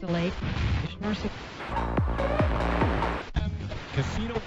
[0.00, 0.32] the lake.
[3.94, 4.40] Casino.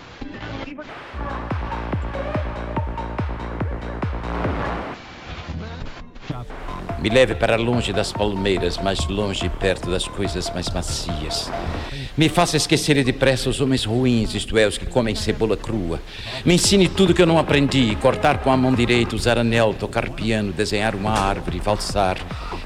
[7.04, 11.52] Me leve para longe das palmeiras, mais longe e perto das coisas mais macias.
[12.16, 16.00] Me faça esquecer depressa os homens ruins, isto é, os que comem cebola crua.
[16.46, 20.12] Me ensine tudo que eu não aprendi: cortar com a mão direita, usar anel, tocar
[20.12, 22.18] piano, desenhar uma árvore, valsar.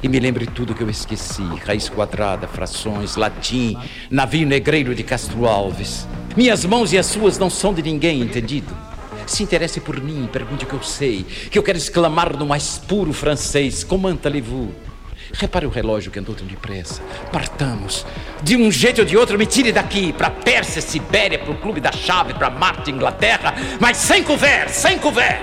[0.03, 3.75] E me lembre tudo que eu esqueci: raiz quadrada, frações, latim,
[4.11, 6.07] navio negreiro de Castro Alves.
[6.35, 8.96] Minhas mãos e as suas não são de ninguém, entendido?
[9.27, 12.77] Se interesse por mim, pergunte o que eu sei, que eu quero exclamar no mais
[12.79, 14.71] puro francês: Comment allez-vous?
[15.33, 17.01] Repare o relógio que andou tão depressa.
[17.31, 18.05] Partamos.
[18.41, 20.13] De um jeito ou de outro, me tire daqui.
[20.13, 23.53] Para Pérsia, Sibéria, para o Clube da Chave, para Marte, Inglaterra.
[23.79, 25.41] Mas sem couvert, sem couvert.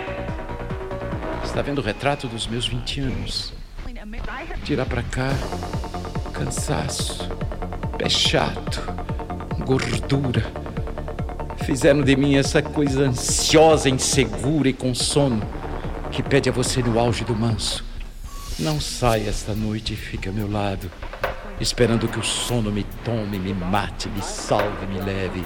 [1.45, 3.52] Está vendo o retrato dos meus 20 anos?
[4.65, 5.30] Tirar para cá.
[6.32, 7.29] Cansaço.
[7.98, 8.82] Pé chato.
[9.65, 10.73] Gordura.
[11.65, 15.43] Fizeram de mim essa coisa ansiosa, insegura e com sono
[16.10, 17.84] que pede a você no auge do manso.
[18.59, 20.90] Não saia esta noite e fique ao meu lado,
[21.60, 25.45] esperando que o sono me tome, me mate, me salve, me leve,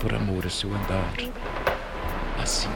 [0.00, 1.12] por amor a seu andar.
[2.42, 2.74] Assim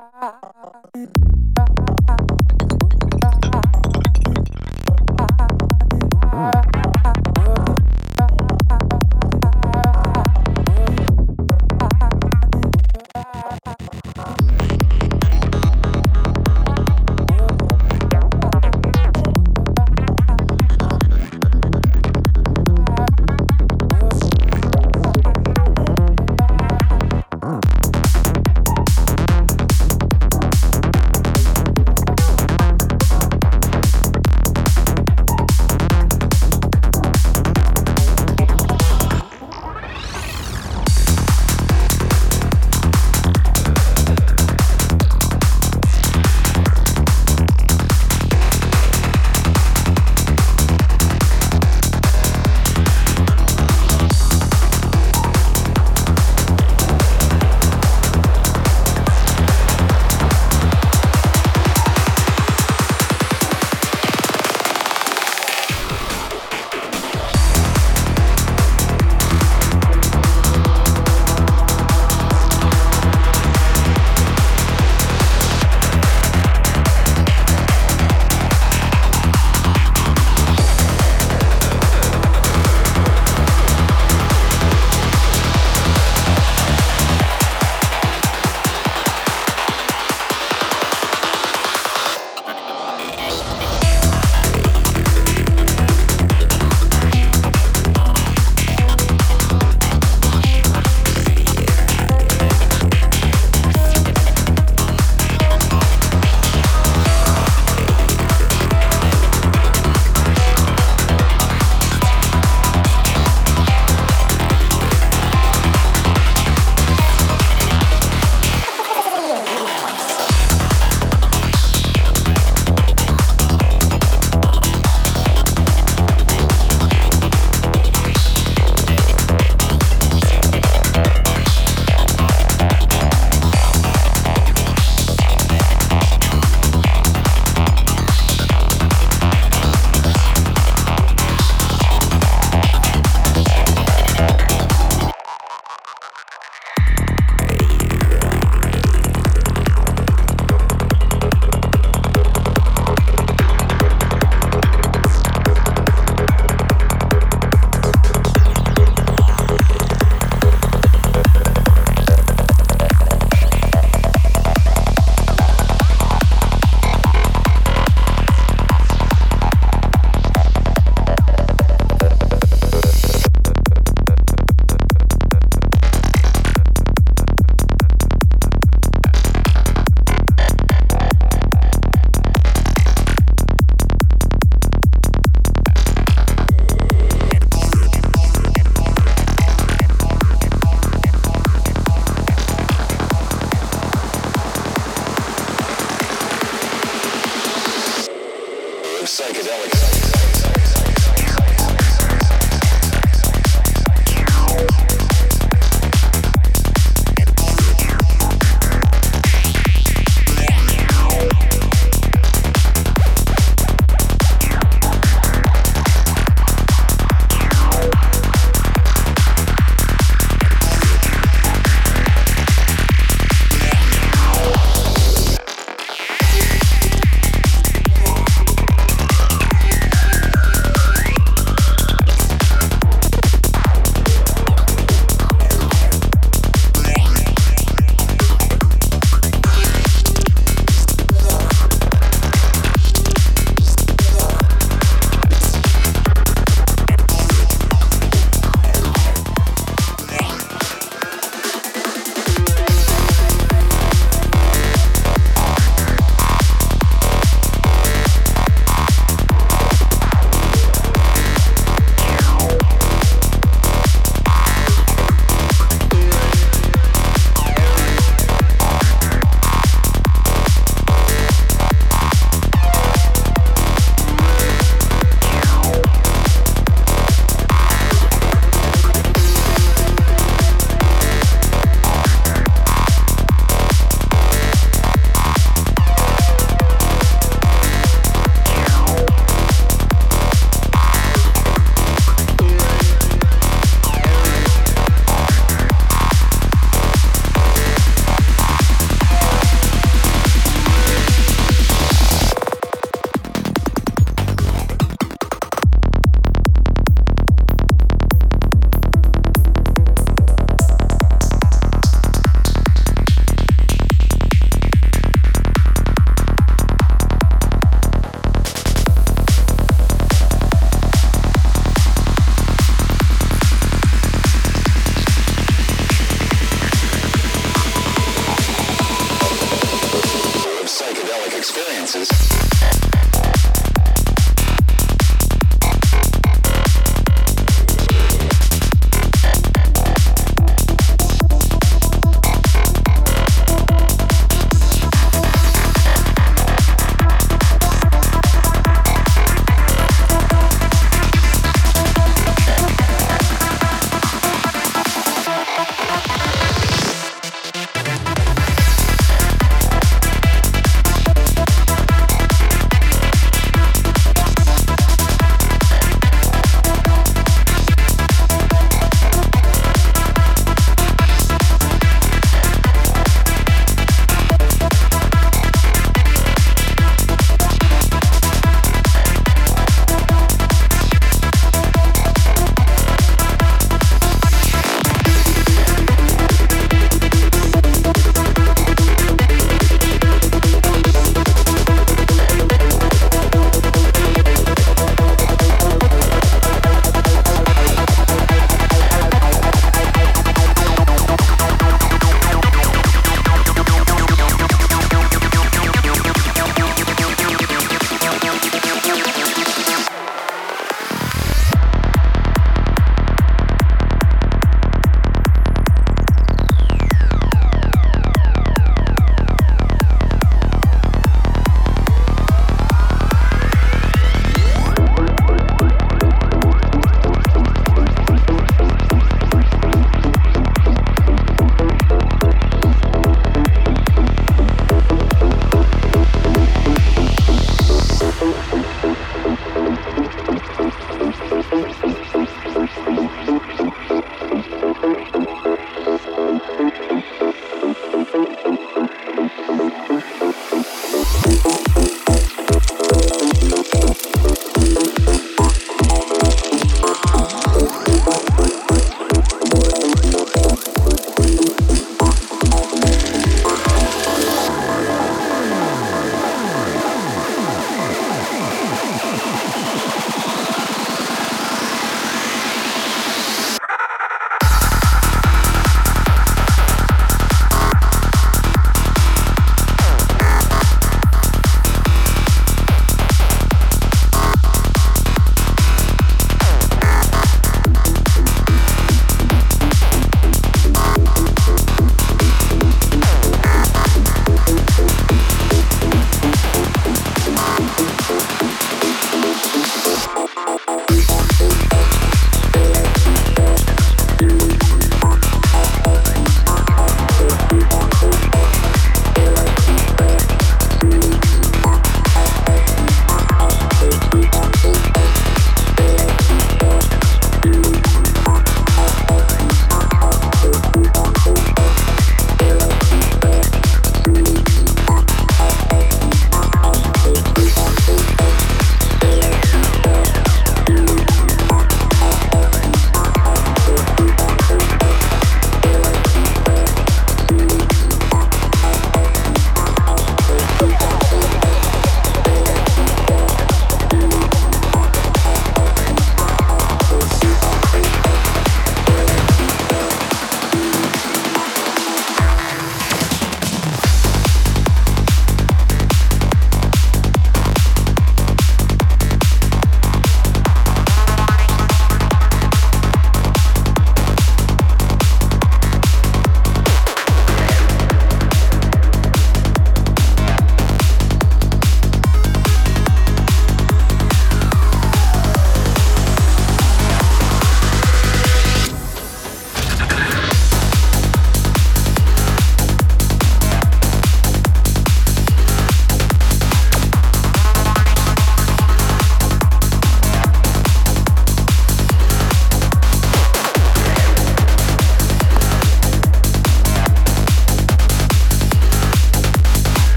[0.00, 0.47] Ah.